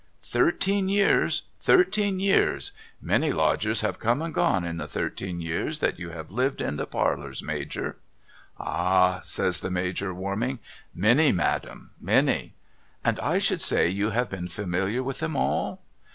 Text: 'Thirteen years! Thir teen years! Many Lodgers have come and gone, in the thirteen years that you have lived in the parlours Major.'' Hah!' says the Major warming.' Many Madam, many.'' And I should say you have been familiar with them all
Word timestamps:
'Thirteen 0.35 0.89
years! 0.89 1.43
Thir 1.59 1.83
teen 1.83 2.19
years! 2.19 2.71
Many 2.99 3.31
Lodgers 3.31 3.81
have 3.81 3.99
come 3.99 4.19
and 4.23 4.33
gone, 4.33 4.65
in 4.65 4.77
the 4.77 4.87
thirteen 4.87 5.39
years 5.41 5.77
that 5.77 5.99
you 5.99 6.09
have 6.09 6.31
lived 6.31 6.59
in 6.59 6.77
the 6.77 6.87
parlours 6.87 7.43
Major.'' 7.43 7.97
Hah!' 8.57 9.19
says 9.35 9.59
the 9.59 9.69
Major 9.69 10.11
warming.' 10.11 10.57
Many 11.07 11.31
Madam, 11.31 11.91
many.'' 12.01 12.55
And 13.05 13.19
I 13.19 13.37
should 13.37 13.61
say 13.61 13.89
you 13.89 14.09
have 14.09 14.27
been 14.31 14.47
familiar 14.47 15.03
with 15.03 15.19
them 15.19 15.35
all 15.35 15.83